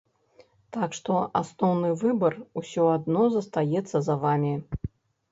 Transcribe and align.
Так 0.75 0.93
што, 0.99 1.17
асноўны 1.41 1.91
выбар 2.03 2.37
усё 2.61 2.87
адно 2.93 3.27
застаецца 3.35 3.97
за 4.07 4.15
вамі. 4.25 4.55